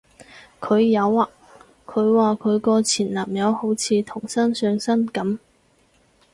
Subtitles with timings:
[0.59, 1.29] 佢有啊，
[1.85, 5.37] 佢話佢個前男友好似唐僧上身噉